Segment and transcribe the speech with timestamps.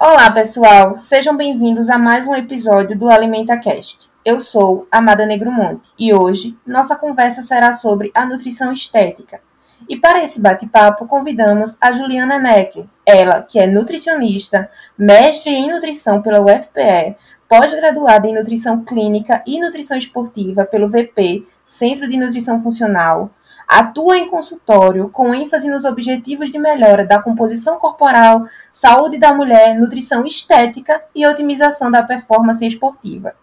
[0.00, 0.96] Olá, pessoal!
[0.96, 4.08] Sejam bem-vindos a mais um episódio do Alimenta Cast.
[4.24, 9.40] Eu sou Amada Negromonte e hoje nossa conversa será sobre a nutrição estética.
[9.88, 16.22] E para esse bate-papo convidamos a Juliana Necker, ela que é nutricionista, mestre em nutrição
[16.22, 17.16] pela UFPE,
[17.48, 23.30] pós-graduada em nutrição clínica e nutrição esportiva pelo VP, Centro de Nutrição Funcional,
[23.68, 29.78] Atua em consultório com ênfase nos objetivos de melhora da composição corporal, saúde da mulher,
[29.78, 33.34] nutrição estética e otimização da performance esportiva,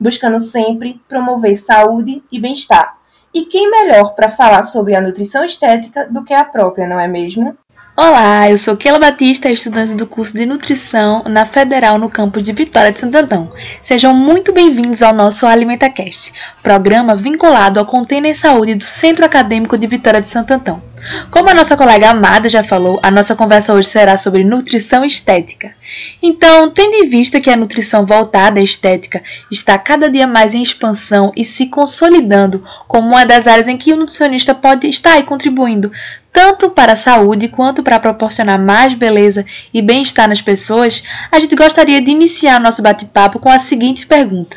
[0.00, 2.96] buscando sempre promover saúde e bem-estar.
[3.34, 7.06] E quem melhor para falar sobre a nutrição estética do que a própria, não é
[7.06, 7.54] mesmo?
[7.96, 12.52] Olá, eu sou Keila Batista, estudante do curso de Nutrição na Federal no campus de
[12.52, 13.52] Vitória de Santo.
[13.80, 19.86] Sejam muito bem-vindos ao nosso AlimentaCast, programa vinculado ao Container Saúde do Centro Acadêmico de
[19.86, 20.82] Vitória de Santo.
[21.30, 25.72] Como a nossa colega Amada já falou, a nossa conversa hoje será sobre nutrição estética.
[26.20, 29.22] Então, tendo em vista que a nutrição voltada à estética
[29.52, 33.92] está cada dia mais em expansão e se consolidando como uma das áreas em que
[33.92, 35.92] o nutricionista pode estar contribuindo
[36.34, 41.54] tanto para a saúde quanto para proporcionar mais beleza e bem-estar nas pessoas, a gente
[41.54, 44.56] gostaria de iniciar nosso bate-papo com a seguinte pergunta: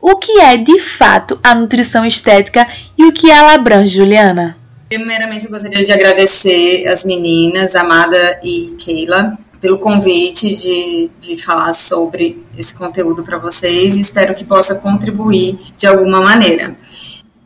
[0.00, 2.64] O que é de fato a nutrição estética
[2.96, 4.56] e o que ela abrange, Juliana?
[4.88, 11.72] Primeiramente, eu gostaria de agradecer as meninas, Amada e Keila, pelo convite de, de falar
[11.72, 16.76] sobre esse conteúdo para vocês e espero que possa contribuir de alguma maneira.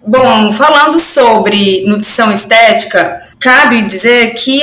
[0.05, 4.61] Bom, falando sobre nutrição estética, cabe dizer que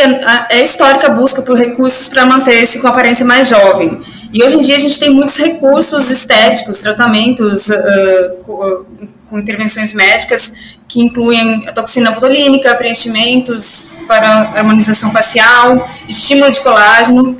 [0.49, 4.01] é histórica busca por recursos para manter-se com aparência mais jovem.
[4.33, 8.85] E hoje em dia a gente tem muitos recursos estéticos, tratamentos uh, com,
[9.29, 17.37] com, intervenções médicas que incluem a toxina botulínica, preenchimentos para harmonização facial, estímulo de colágeno.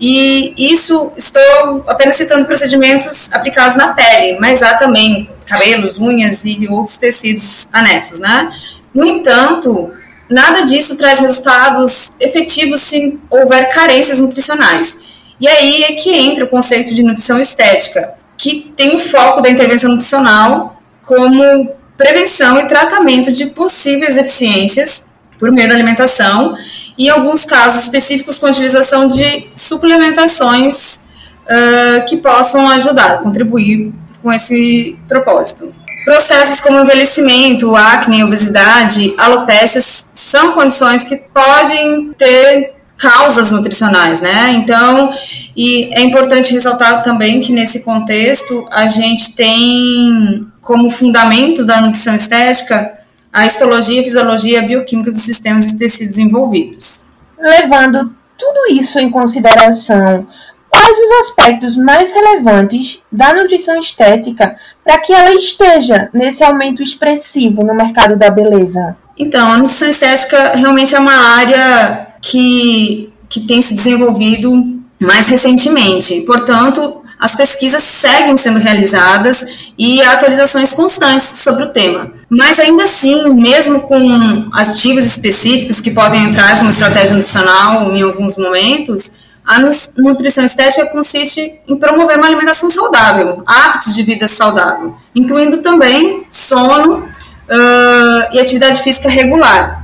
[0.00, 6.66] E isso estou apenas citando procedimentos aplicados na pele, mas há também cabelos, unhas e
[6.68, 8.50] outros tecidos anexos, né?
[8.94, 9.92] No entanto,
[10.28, 15.10] nada disso traz resultados efetivos se houver carências nutricionais.
[15.38, 19.50] E aí é que entra o conceito de nutrição estética, que tem o foco da
[19.50, 25.09] intervenção nutricional como prevenção e tratamento de possíveis deficiências
[25.40, 26.54] por meio da alimentação
[26.96, 31.08] e, alguns casos específicos, com a utilização de suplementações
[31.46, 33.92] uh, que possam ajudar, contribuir
[34.22, 35.74] com esse propósito.
[36.04, 44.52] Processos como envelhecimento, acne, obesidade, alopécias são condições que podem ter causas nutricionais, né?
[44.52, 45.10] Então,
[45.56, 52.14] e é importante ressaltar também que nesse contexto a gente tem como fundamento da nutrição
[52.14, 52.92] estética
[53.32, 57.04] a histologia, fisiologia e a bioquímica dos sistemas e tecidos envolvidos.
[57.38, 60.26] Levando tudo isso em consideração,
[60.68, 67.62] quais os aspectos mais relevantes da nutrição estética para que ela esteja nesse aumento expressivo
[67.62, 68.96] no mercado da beleza?
[69.18, 76.22] Então, a nutrição estética realmente é uma área que, que tem se desenvolvido mais recentemente.
[76.22, 82.12] Portanto, as pesquisas seguem sendo realizadas e há atualizações constantes sobre o tema.
[82.30, 88.36] Mas ainda assim, mesmo com ativos específicos que podem entrar como estratégia nutricional em alguns
[88.38, 89.58] momentos, a
[89.98, 96.98] nutrição estética consiste em promover uma alimentação saudável, hábitos de vida saudável, incluindo também sono
[96.98, 99.79] uh, e atividade física regular.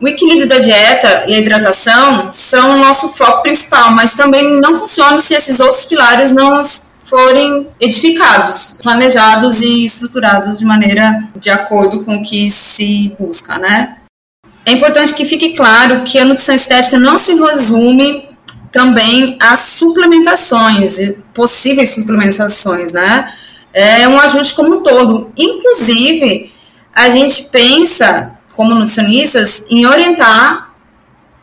[0.00, 4.74] O equilíbrio da dieta e a hidratação são o nosso foco principal, mas também não
[4.74, 6.60] funcionam se esses outros pilares não
[7.02, 13.96] forem edificados, planejados e estruturados de maneira de acordo com o que se busca, né?
[14.66, 18.28] É importante que fique claro que a nutrição estética não se resume
[18.72, 23.32] também as suplementações, possíveis suplementações, né?
[23.72, 25.32] É um ajuste como um todo.
[25.36, 26.52] Inclusive,
[26.92, 30.74] a gente pensa, como nutricionistas, em orientar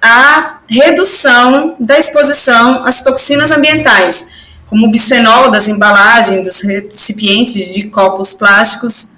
[0.01, 7.83] a redução da exposição às toxinas ambientais, como o bisfenol das embalagens, dos recipientes de
[7.89, 9.13] copos plásticos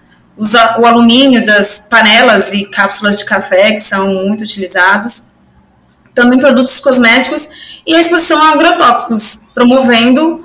[0.78, 5.28] o alumínio das panelas e cápsulas de café, que são muito utilizados,
[6.14, 7.50] também produtos cosméticos
[7.86, 10.44] e a exposição a agrotóxicos, promovendo,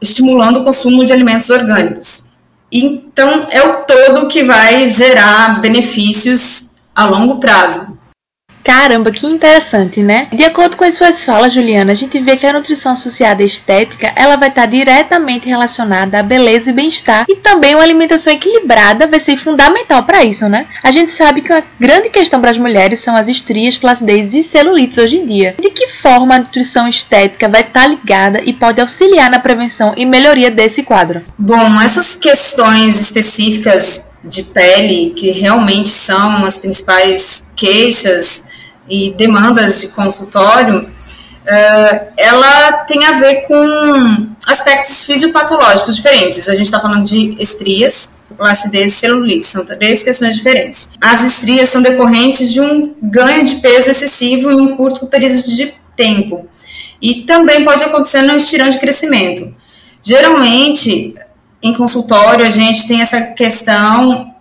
[0.00, 2.26] estimulando o consumo de alimentos orgânicos.
[2.70, 6.67] Então, é o todo que vai gerar benefícios
[6.98, 7.96] a longo prazo.
[8.64, 10.26] Caramba, que interessante, né?
[10.32, 13.46] De acordo com as suas falas, Juliana, a gente vê que a nutrição associada à
[13.46, 19.06] estética, ela vai estar diretamente relacionada à beleza e bem-estar e também uma alimentação equilibrada
[19.06, 20.66] vai ser fundamental para isso, né?
[20.82, 24.42] A gente sabe que uma grande questão para as mulheres são as estrias, flacidez e
[24.42, 25.54] celulites hoje em dia.
[25.58, 30.04] De que forma a nutrição estética vai estar ligada e pode auxiliar na prevenção e
[30.04, 31.22] melhoria desse quadro?
[31.38, 38.46] Bom, essas questões específicas de pele, que realmente são as principais queixas
[38.88, 46.48] e demandas de consultório, uh, ela tem a ver com aspectos fisiopatológicos diferentes.
[46.48, 50.90] A gente está falando de estrias, flacidez e celulite, são três questões diferentes.
[51.00, 55.74] As estrias são decorrentes de um ganho de peso excessivo em um curto período de
[55.96, 56.48] tempo.
[57.00, 59.54] E também pode acontecer no estirão de crescimento.
[60.02, 61.14] Geralmente,
[61.62, 64.32] em consultório, a gente tem essa questão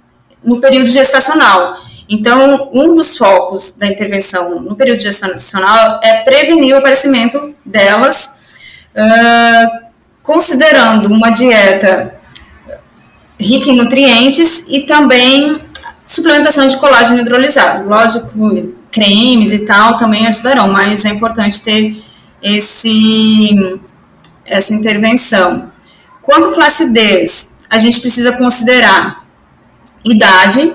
[0.44, 1.76] no período gestacional.
[2.10, 8.56] Então, um dos focos da intervenção no período gestacional é prevenir o aparecimento delas,
[8.96, 9.88] uh,
[10.24, 12.16] considerando uma dieta
[13.40, 15.62] rica em nutrientes e também
[16.06, 17.88] suplementação de colágeno hidrolisado.
[17.88, 18.30] Lógico,
[18.92, 22.02] cremes e tal também ajudarão, mas é importante ter
[22.42, 23.80] esse,
[24.46, 25.72] essa intervenção.
[26.28, 29.26] Quanto flacidez, a gente precisa considerar
[30.06, 30.74] idade,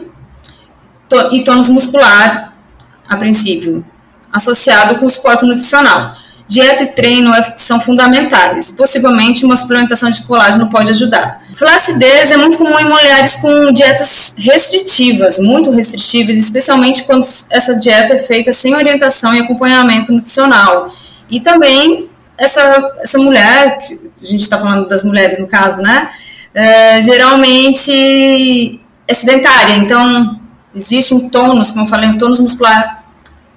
[1.31, 2.55] e tônus muscular,
[3.07, 3.85] a princípio,
[4.33, 6.15] associado com o suporte nutricional.
[6.49, 8.71] Dieta e treino é, são fundamentais.
[8.71, 11.43] Possivelmente, uma suplementação de colágeno pode ajudar.
[11.55, 18.15] Flacidez é muito comum em mulheres com dietas restritivas, muito restritivas, especialmente quando essa dieta
[18.15, 20.91] é feita sem orientação e acompanhamento nutricional.
[21.31, 22.09] E também,
[22.39, 23.79] essa, essa mulher,
[24.23, 26.11] a gente está falando das mulheres no caso, né?
[26.55, 30.41] É, geralmente é sedentária, então
[30.75, 33.05] existe um tônus, como eu falei, um tônus muscular,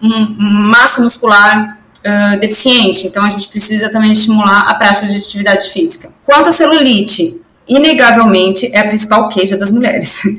[0.01, 3.07] um, massa muscular uh, deficiente.
[3.07, 6.13] Então, a gente precisa também estimular a prática de atividade física.
[6.25, 10.21] Quanto à celulite, inegavelmente é a principal queixa das mulheres.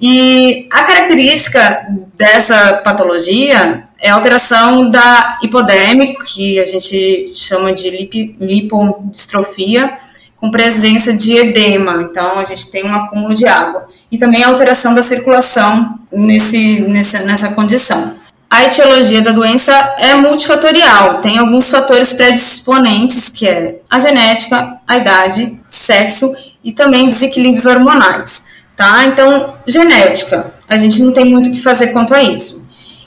[0.00, 8.36] E a característica dessa patologia é alteração da hipoderme, que a gente chama de lip,
[8.38, 9.94] lipodistrofia,
[10.36, 13.88] com presença de edema, então a gente tem um acúmulo de água.
[14.12, 18.16] E também a alteração da circulação nesse, nessa, nessa condição.
[18.50, 24.98] A etiologia da doença é multifatorial, tem alguns fatores predisponentes, que é a genética, a
[24.98, 26.30] idade, sexo
[26.62, 29.06] e também desequilíbrios hormonais, tá?
[29.06, 32.62] Então, genética, a gente não tem muito o que fazer quanto a isso.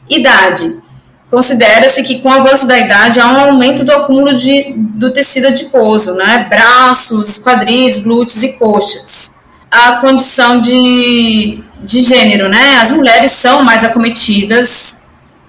[0.10, 0.87] Idade,
[1.30, 5.48] Considera-se que com o avanço da idade há um aumento do acúmulo de, do tecido
[5.48, 6.48] adiposo, né?
[6.50, 9.38] braços, quadris, glúteos e coxas.
[9.70, 12.80] A condição de, de gênero, né?
[12.82, 15.04] As mulheres são mais acometidas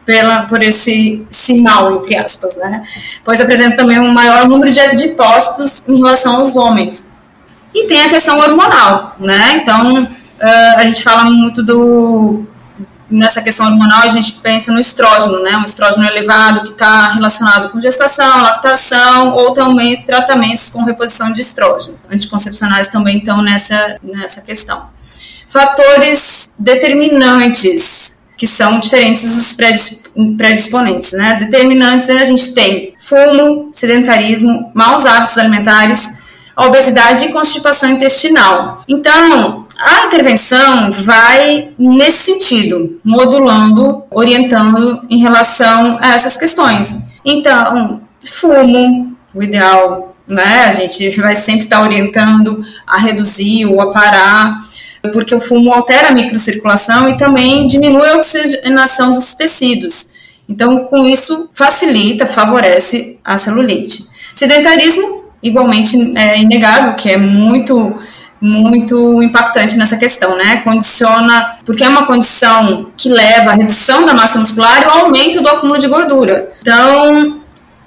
[0.05, 2.83] pela, por esse sinal, entre aspas, né?
[3.25, 7.13] Pois apresenta também um maior número de adipócitos em relação aos homens.
[7.73, 9.61] E tem a questão hormonal, né?
[9.63, 12.48] Então, uh, a gente fala muito do
[13.11, 15.57] nessa questão hormonal, a gente pensa no estrógeno, né?
[15.57, 21.41] Um estrógeno elevado que está relacionado com gestação, lactação ou também tratamentos com reposição de
[21.41, 21.99] estrógeno.
[22.11, 24.91] Anticoncepcionais também estão nessa, nessa questão.
[25.47, 29.57] Fatores determinantes que são diferentes dos
[30.37, 31.35] predisponentes, né?
[31.35, 36.19] Determinantes a gente tem fumo, sedentarismo, maus hábitos alimentares,
[36.57, 38.83] obesidade e constipação intestinal.
[38.87, 46.99] Então, a intervenção vai nesse sentido, modulando, orientando em relação a essas questões.
[47.25, 50.65] Então, fumo, o ideal, né?
[50.67, 54.59] A gente vai sempre estar orientando a reduzir ou a parar,
[55.13, 60.11] porque o fumo altera a microcirculação e também diminui a oxigenação dos tecidos.
[60.49, 64.05] Então, com isso, facilita, favorece a celulite.
[64.35, 67.95] Sedentarismo, igualmente, é inegável, que é muito
[68.41, 70.59] muito impactante nessa questão, né?
[70.59, 75.41] Condiciona, porque é uma condição que leva à redução da massa muscular e ao aumento
[75.41, 76.51] do acúmulo de gordura.
[76.61, 77.41] Então,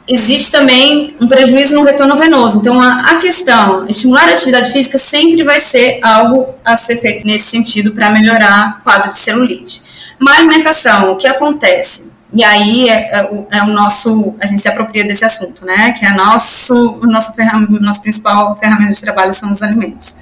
[0.08, 2.60] existe também um prejuízo no retorno venoso.
[2.60, 7.26] Então, a, a questão, estimular a atividade física sempre vai ser algo a ser feito
[7.26, 9.82] nesse sentido para melhorar o quadro de celulite.
[10.20, 12.12] Má alimentação, o que acontece?
[12.34, 15.92] E aí é, é, é, o nosso, a gente se apropria desse assunto, né?
[15.92, 20.18] Que é nosso, nossa ferramenta, nossa principal ferramenta de trabalho são os alimentos.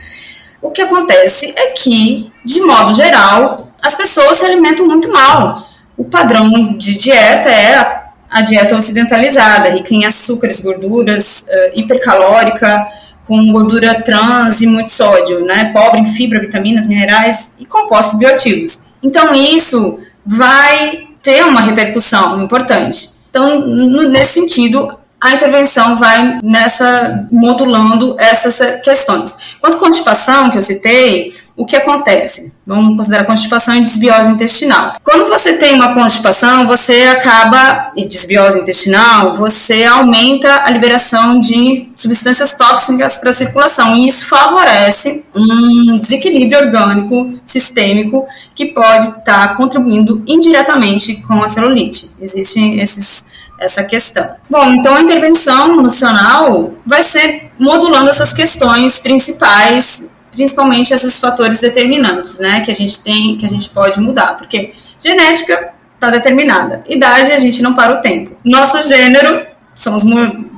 [0.61, 5.67] o que acontece é que, de modo geral, as pessoas se alimentam muito mal.
[5.95, 12.87] O padrão de dieta é a, a dieta ocidentalizada, rica em açúcares, gorduras, uh, hipercalórica,
[13.27, 15.71] com gordura trans e muito sódio, né?
[15.71, 18.81] Pobre em fibra, vitaminas, minerais e compostos bioativos.
[19.03, 23.11] Então, isso vai ter uma repercussão importante.
[23.29, 29.35] Então, nesse sentido, a intervenção vai nessa modulando essas questões.
[29.59, 32.53] Quanto à constipação que eu citei, o que acontece?
[32.65, 34.95] Vamos considerar constipação e desbiose intestinal.
[35.03, 41.89] Quando você tem uma constipação, você acaba, e desbiose intestinal, você aumenta a liberação de
[41.97, 49.57] substâncias tóxicas para a circulação, e isso favorece um desequilíbrio orgânico sistêmico que pode estar
[49.57, 52.09] contribuindo indiretamente com a celulite.
[52.21, 53.28] Existem esses
[53.59, 54.35] essa questão.
[54.49, 62.39] Bom, então a intervenção nutricional vai ser modulando essas questões principais, principalmente esses fatores determinantes,
[62.39, 67.33] né, que a gente tem, que a gente pode mudar, porque genética está determinada, idade
[67.33, 68.37] a gente não para o tempo.
[68.43, 70.03] Nosso gênero somos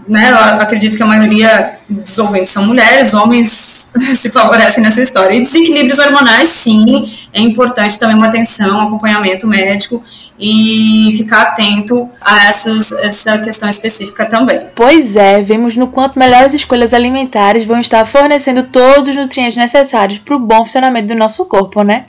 [0.08, 3.81] né, acredito que a maioria dos ouvintes são mulheres, homens
[4.16, 5.36] se favorecem nessa história.
[5.36, 10.04] E desequilíbrios hormonais, sim, é importante também uma atenção, um acompanhamento médico
[10.40, 14.68] e ficar atento a essas, essa questão específica também.
[14.76, 20.18] Pois é, vemos no quanto melhores escolhas alimentares vão estar fornecendo todos os nutrientes necessários
[20.18, 22.06] para o bom funcionamento do nosso corpo, né?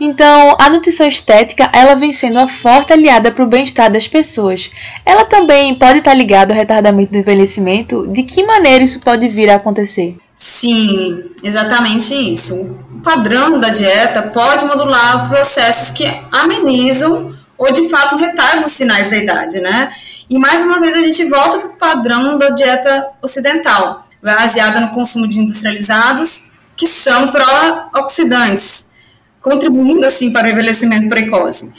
[0.00, 4.70] Então, a nutrição estética, ela vem sendo uma forte aliada para o bem-estar das pessoas.
[5.04, 8.06] Ela também pode estar ligada ao retardamento do envelhecimento.
[8.08, 10.16] De que maneira isso pode vir a acontecer?
[10.42, 12.54] Sim, exatamente isso.
[12.54, 19.10] O padrão da dieta pode modular processos que amenizam ou de fato retardam os sinais
[19.10, 19.92] da idade, né?
[20.30, 24.88] E mais uma vez a gente volta para o padrão da dieta ocidental, baseada no
[24.92, 28.88] consumo de industrializados que são pró-oxidantes
[29.42, 31.70] contribuindo assim para o envelhecimento precoce.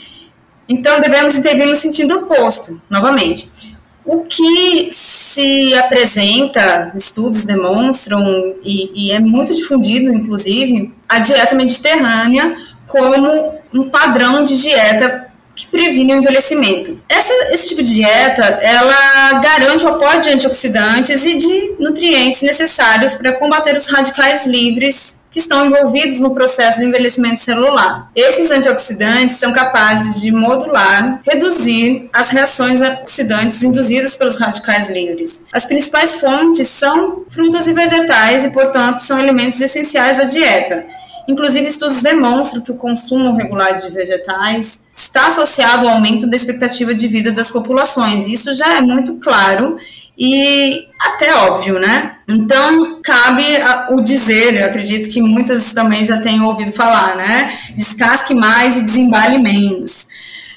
[0.68, 3.71] Então devemos intervir no sentido oposto, novamente.
[4.04, 12.56] O que se apresenta, estudos demonstram, e, e é muito difundido, inclusive, a dieta mediterrânea
[12.86, 15.31] como um padrão de dieta
[15.62, 17.00] que previne o envelhecimento.
[17.08, 23.14] Essa, esse tipo de dieta, ela garante o aporte de antioxidantes e de nutrientes necessários
[23.14, 28.10] para combater os radicais livres que estão envolvidos no processo de envelhecimento celular.
[28.14, 35.46] Esses antioxidantes são capazes de modular, reduzir as reações oxidantes induzidas pelos radicais livres.
[35.50, 40.84] As principais fontes são frutas e vegetais e, portanto, são elementos essenciais da dieta.
[41.28, 46.94] Inclusive, estudos demonstram que o consumo regular de vegetais está associado ao aumento da expectativa
[46.94, 48.28] de vida das populações.
[48.28, 49.76] Isso já é muito claro
[50.18, 52.16] e até óbvio, né?
[52.28, 53.44] Então, cabe
[53.90, 57.52] o dizer, eu acredito que muitas também já tenham ouvido falar, né?
[57.76, 60.08] Descasque mais e desembale menos.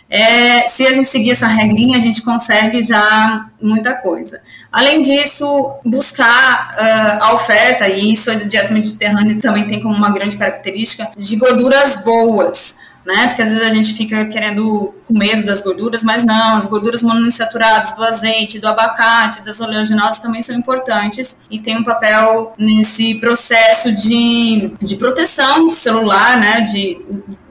[0.09, 4.39] É, se a gente seguir essa regrinha, a gente consegue já muita coisa.
[4.71, 10.11] Além disso, buscar uh, a oferta, e isso a dieta mediterrânea também tem como uma
[10.11, 13.27] grande característica, de gorduras boas né?
[13.27, 17.03] Porque às vezes a gente fica querendo com medo das gorduras, mas não, as gorduras
[17.03, 23.15] monoinsaturadas do azeite, do abacate, das oleaginosas também são importantes e tem um papel nesse
[23.15, 26.61] processo de, de proteção celular, né?
[26.61, 26.99] De,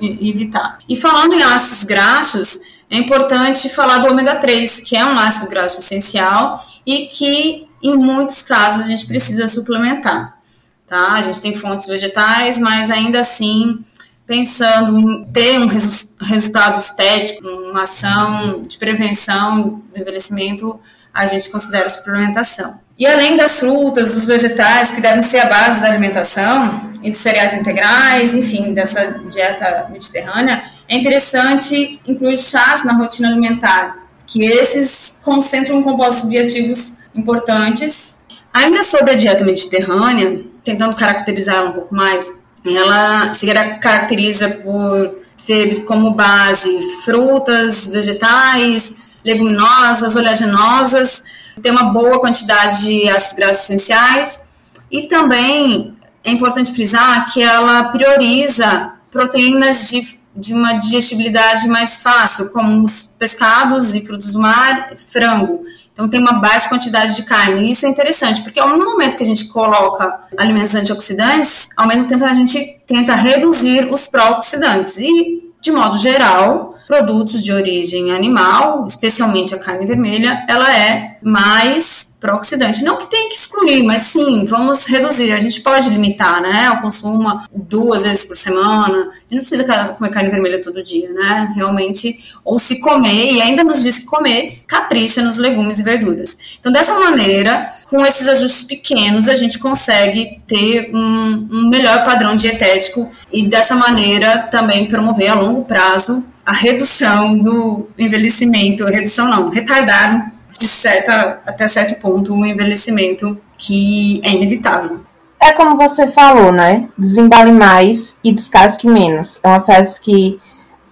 [0.01, 0.79] evitar.
[0.89, 2.59] E falando em ácidos graxos,
[2.91, 7.97] é importante falar do ômega 3, que é um ácido graxo essencial e que em
[7.97, 10.39] muitos casos a gente precisa suplementar.
[10.87, 11.13] Tá?
[11.13, 13.85] A gente tem fontes vegetais, mas ainda assim
[14.27, 20.81] pensando em ter um resu resultado estético, uma ação de prevenção do envelhecimento,
[21.13, 22.81] a gente considera suplementação.
[22.99, 27.19] E além das frutas, dos vegetais, que devem ser a base da alimentação, e dos
[27.19, 35.21] cereais integrais, enfim, dessa dieta mediterrânea, é interessante incluir chás na rotina alimentar, que esses
[35.23, 38.25] concentram compostos bioativos importantes.
[38.53, 43.47] Ainda sobre a dieta mediterrânea, tentando caracterizá-la um pouco mais, ela se
[43.81, 46.71] caracteriza por ter como base
[47.05, 48.95] frutas, vegetais,
[49.25, 51.25] leguminosas, oleaginosas,
[51.63, 54.49] tem uma boa quantidade de ácidos graxos essenciais.
[54.91, 62.51] E também é importante frisar que ela prioriza proteínas de, de uma digestibilidade mais fácil,
[62.51, 65.65] como os pescados e frutos do mar, frango.
[65.93, 67.69] Então tem uma baixa quantidade de carne.
[67.69, 72.09] E isso é interessante, porque ao momento que a gente coloca alimentos antioxidantes, ao mesmo
[72.09, 74.99] tempo a gente tenta reduzir os pró-oxidantes.
[74.99, 82.15] E, de modo geral, produtos de origem animal, especialmente a carne vermelha, ela é mais
[82.25, 82.83] pró-oxidante.
[82.83, 85.33] Não que tenha que excluir, mas sim, vamos reduzir.
[85.33, 89.11] A gente pode limitar, né, o consumo duas vezes por semana.
[89.29, 91.53] Gente não precisa comer carne vermelha todo dia, né?
[91.55, 96.57] Realmente, ou se comer, e ainda nos diz que comer, capricha nos legumes e verduras.
[96.59, 102.35] Então, dessa maneira, com esses ajustes pequenos, a gente consegue ter um, um melhor padrão
[102.35, 109.49] dietético e dessa maneira também promover a longo prazo a redução do envelhecimento, redução não,
[109.49, 115.05] retardar de certa, até certo ponto o envelhecimento que é inevitável.
[115.41, 116.89] É como você falou, né?
[116.97, 119.41] Desembale mais e descasque menos.
[119.43, 120.39] É uma frase que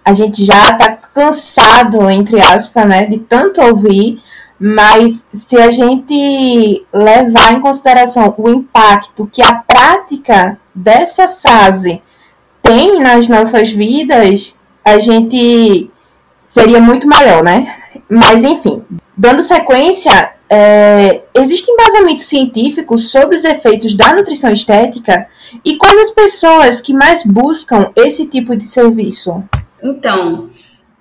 [0.03, 4.21] a gente já tá cansado, entre aspas, né, de tanto ouvir,
[4.59, 12.01] mas se a gente levar em consideração o impacto que a prática dessa frase
[12.61, 15.89] tem nas nossas vidas, a gente
[16.35, 17.75] seria muito melhor, né?
[18.09, 18.83] Mas enfim,
[19.15, 25.27] Dando sequência, é, existe embasamento científico sobre os efeitos da nutrição estética
[25.63, 29.43] e quais as pessoas que mais buscam esse tipo de serviço?
[29.83, 30.49] Então,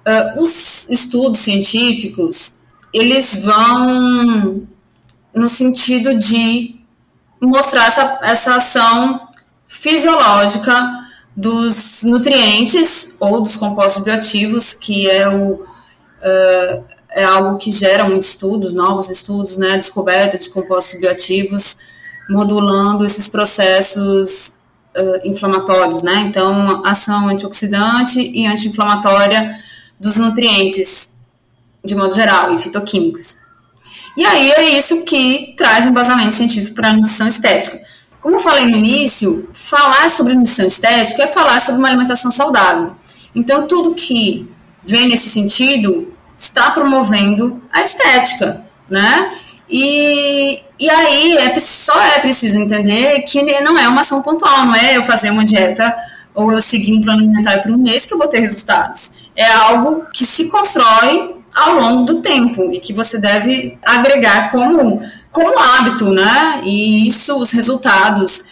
[0.06, 4.62] uh, os estudos científicos, eles vão
[5.34, 6.76] no sentido de
[7.40, 9.26] mostrar essa, essa ação
[9.66, 11.01] fisiológica
[11.36, 15.64] dos nutrientes ou dos compostos bioativos, que é o...
[16.22, 16.84] Uh,
[17.14, 21.78] é algo que gera muitos estudos, novos estudos, né, descoberta de compostos bioativos,
[22.28, 24.62] modulando esses processos
[24.96, 29.54] uh, inflamatórios, né, então ação antioxidante e anti-inflamatória
[30.00, 31.26] dos nutrientes,
[31.84, 33.36] de modo geral, e fitoquímicos.
[34.16, 37.78] E aí é isso que traz embasamento científico para a nutrição estética.
[38.22, 42.92] Como eu falei no início, falar sobre nutrição estética é falar sobre uma alimentação saudável.
[43.34, 44.48] Então, tudo que
[44.84, 49.28] vem nesse sentido está promovendo a estética, né?
[49.68, 54.74] E, e aí é, só é preciso entender que não é uma ação pontual, não
[54.74, 55.92] é eu fazer uma dieta
[56.32, 59.14] ou eu seguir um plano alimentar por um mês que eu vou ter resultados.
[59.34, 65.00] É algo que se constrói ao longo do tempo e que você deve agregar como,
[65.30, 66.60] como hábito, né?
[66.64, 68.44] E isso, os resultados,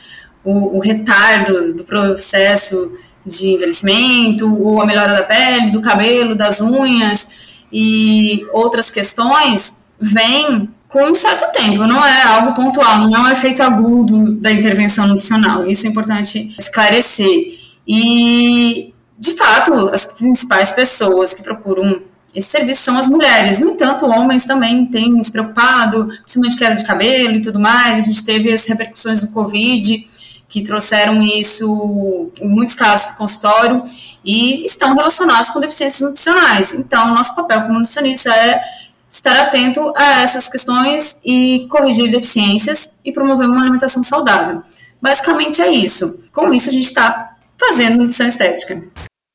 [0.44, 2.92] o, o retardo do processo
[3.24, 7.28] de envelhecimento, ou a melhora da pele, do cabelo, das unhas,
[7.72, 13.32] e outras questões vêm com um certo tempo, não é algo pontual, não é um
[13.32, 15.64] efeito agudo da intervenção nutricional.
[15.64, 17.54] Isso é importante esclarecer.
[17.86, 22.02] E, de fato, as principais pessoas que procuram
[22.34, 23.58] esse serviço são as mulheres.
[23.58, 27.98] No entanto, homens também têm se preocupado, principalmente queda de cabelo e tudo mais.
[27.98, 30.06] A gente teve as repercussões do Covid
[30.48, 33.82] que trouxeram isso, em muitos casos, para o consultório
[34.24, 36.74] e estão relacionados com deficiências nutricionais.
[36.74, 38.60] Então, nosso papel como nutricionista é
[39.08, 44.62] estar atento a essas questões e corrigir deficiências e promover uma alimentação saudável.
[45.00, 46.20] Basicamente é isso.
[46.32, 48.84] Com isso, a gente está fazendo nutrição estética.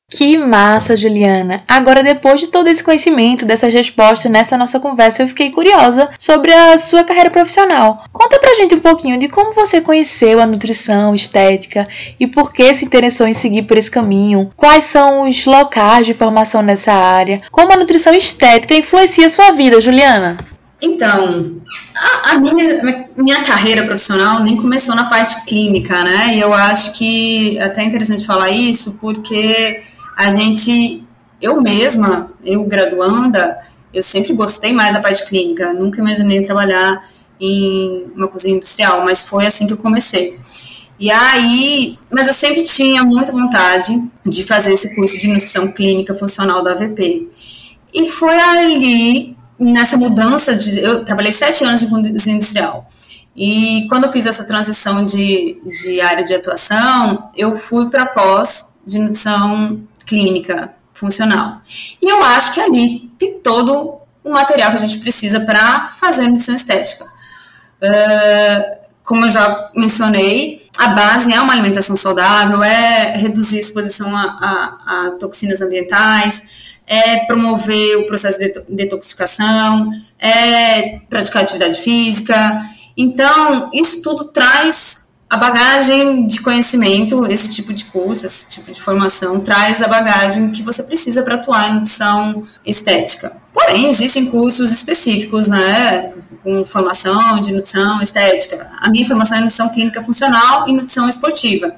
[0.08, 1.64] Que massa, Juliana!
[1.68, 6.54] Agora, depois de todo esse conhecimento, dessas respostas nessa nossa conversa, eu fiquei curiosa sobre
[6.54, 7.98] a sua carreira profissional.
[8.14, 11.88] Conta pra gente um pouquinho de como você conheceu a nutrição estética
[12.20, 14.52] e por que se interessou em seguir por esse caminho.
[14.56, 17.40] Quais são os locais de formação nessa área?
[17.50, 20.38] Como a nutrição estética influencia a sua vida, Juliana?
[20.80, 21.62] Então,
[21.96, 26.36] a, a minha, minha carreira profissional nem começou na parte clínica, né?
[26.36, 29.82] E eu acho que é até interessante falar isso, porque
[30.16, 31.04] a gente,
[31.42, 33.60] eu mesma, eu graduanda,
[33.94, 37.04] eu sempre gostei mais da parte clínica, nunca imaginei trabalhar
[37.40, 40.40] em uma cozinha industrial, mas foi assim que eu comecei.
[40.98, 43.94] E aí, mas eu sempre tinha muita vontade
[44.26, 47.30] de fazer esse curso de nutrição clínica funcional da AVP.
[47.94, 50.80] E foi ali, nessa mudança de.
[50.80, 52.88] Eu trabalhei sete anos em cozinha industrial.
[53.36, 58.78] E quando eu fiz essa transição de, de área de atuação, eu fui para pós
[58.86, 61.62] de nutrição clínica funcional.
[62.02, 66.24] E eu acho que ali tem todo o material que a gente precisa para fazer
[66.24, 67.06] nutrição estética.
[67.06, 74.16] Uh, como eu já mencionei, a base é uma alimentação saudável, é reduzir a exposição
[74.16, 82.62] a, a, a toxinas ambientais, é promover o processo de detoxificação, é praticar atividade física.
[82.98, 88.80] Então, isso tudo traz a bagagem de conhecimento, esse tipo de curso, esse tipo de
[88.80, 93.36] formação, traz a bagagem que você precisa para atuar em nutrição estética.
[93.52, 98.70] Porém, existem cursos específicos, né, com formação de nutrição estética.
[98.80, 101.74] A minha formação é nutrição clínica funcional e nutrição esportiva.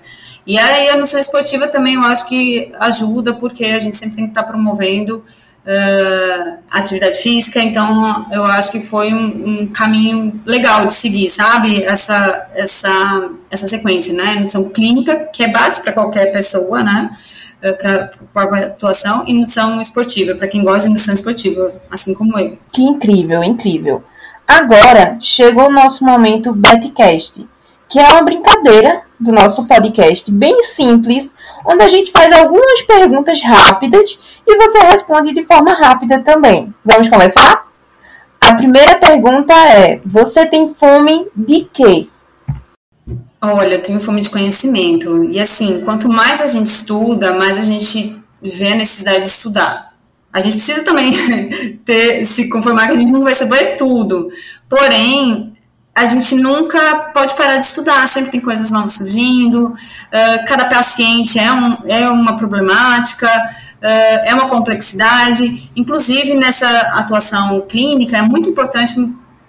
[0.46, 4.26] E aí a nutrição esportiva também eu acho que ajuda, porque a gente sempre tem
[4.26, 5.24] que estar tá promovendo
[5.67, 11.84] uh, atividade física, então eu acho que foi um, um, caminho legal de seguir, sabe?
[11.84, 14.36] Essa, essa, essa sequência, né?
[14.36, 17.12] Nutrição clínica, que é base para qualquer pessoa, né?
[17.62, 22.39] Uh, para qualquer atuação, e nutrição esportiva, para quem gosta de nutrição esportiva, assim como
[22.39, 22.58] eu.
[22.71, 24.03] Que incrível, incrível.
[24.47, 27.45] Agora chegou o nosso momento Betcast,
[27.89, 31.34] que é uma brincadeira do nosso podcast bem simples,
[31.65, 36.73] onde a gente faz algumas perguntas rápidas e você responde de forma rápida também.
[36.86, 37.67] Vamos começar?
[38.39, 42.08] A primeira pergunta é: você tem fome de quê?
[43.41, 45.23] Olha, eu tenho fome de conhecimento.
[45.25, 49.93] E assim, quanto mais a gente estuda, mais a gente vê a necessidade de estudar.
[50.32, 51.12] A gente precisa também
[51.86, 54.30] ter, se conformar que a gente não vai saber tudo.
[54.69, 55.53] Porém,
[55.98, 61.40] a gente nunca pode parar de estudar, sempre tem coisas novas surgindo, uh, cada paciente
[61.40, 65.72] é, um, é uma problemática, uh, é uma complexidade.
[65.76, 68.94] Inclusive, nessa atuação clínica, é muito importante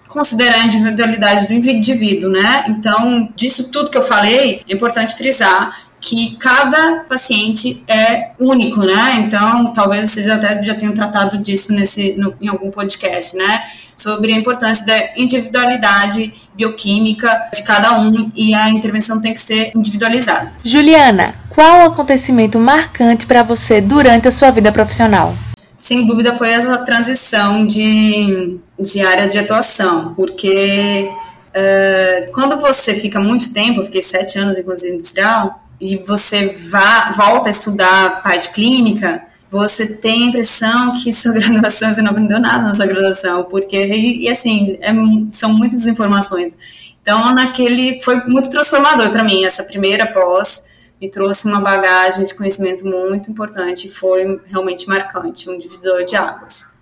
[0.07, 2.65] considerar a individualidade do indivíduo, né?
[2.67, 9.17] Então, disso tudo que eu falei, é importante frisar que cada paciente é único, né?
[9.19, 13.63] Então, talvez vocês até já tenham tratado disso nesse, no, em algum podcast, né?
[13.99, 19.73] Sobre a importância da individualidade bioquímica de cada um e a intervenção tem que ser
[19.75, 20.53] individualizada.
[20.63, 25.35] Juliana, qual o acontecimento marcante para você durante a sua vida profissional?
[25.75, 31.09] Sem dúvida foi essa transição de, de área de atuação, porque
[31.49, 36.47] uh, quando você fica muito tempo, eu fiquei sete anos em cozinha industrial, e você
[36.69, 42.01] vá, volta a estudar a parte clínica, você tem a impressão que sua graduação, você
[42.01, 44.91] não aprendeu nada na sua graduação, porque, e, e assim, é,
[45.29, 46.55] são muitas informações.
[47.01, 50.65] Então, naquele, foi muito transformador para mim, essa primeira pós,
[51.01, 56.77] me trouxe uma bagagem de conhecimento muito importante, foi realmente marcante, um divisor de águas.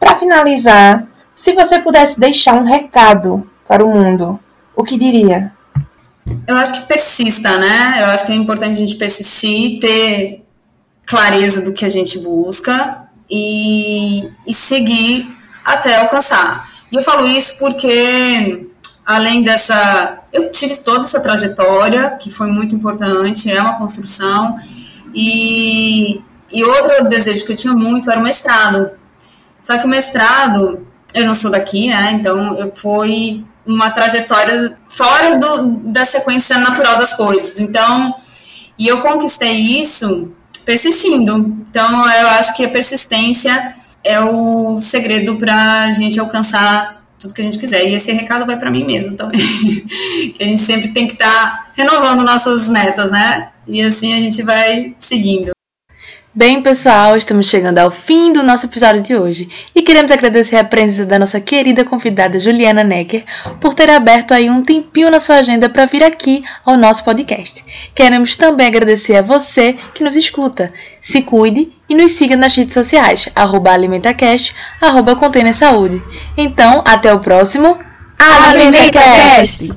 [0.00, 4.40] Para finalizar, se você pudesse deixar um recado para o mundo,
[4.74, 5.52] o que diria?
[6.48, 7.96] Eu acho que persista, né?
[8.00, 10.45] Eu acho que é importante a gente persistir, ter
[11.06, 16.68] clareza do que a gente busca e, e seguir até alcançar.
[16.90, 18.68] E eu falo isso porque,
[19.04, 20.20] além dessa.
[20.32, 24.56] Eu tive toda essa trajetória, que foi muito importante, é uma construção,
[25.14, 26.20] e,
[26.52, 28.90] e outro desejo que eu tinha muito era o mestrado.
[29.62, 32.12] Só que o mestrado, eu não sou daqui, né?
[32.12, 37.58] Então eu fui uma trajetória fora do, da sequência natural das coisas.
[37.58, 38.14] Então,
[38.78, 40.32] e eu conquistei isso
[40.66, 41.56] persistindo.
[41.70, 43.74] Então, eu acho que a persistência
[44.04, 47.88] é o segredo para a gente alcançar tudo que a gente quiser.
[47.88, 49.40] E esse recado vai para mim mesmo também.
[50.36, 53.48] que a gente sempre tem que estar tá renovando nossas metas, né?
[53.66, 55.55] E assim a gente vai seguindo.
[56.36, 60.64] Bem, pessoal, estamos chegando ao fim do nosso episódio de hoje e queremos agradecer a
[60.64, 63.24] presença da nossa querida convidada Juliana Necker
[63.58, 67.64] por ter aberto aí um tempinho na sua agenda para vir aqui ao nosso podcast.
[67.94, 70.68] Queremos também agradecer a você que nos escuta.
[71.00, 76.02] Se cuide e nos siga nas redes sociais, arroba AlimentaCast, arroba Container Saúde.
[76.36, 77.78] Então, até o próximo
[78.18, 79.72] AlimentaCast!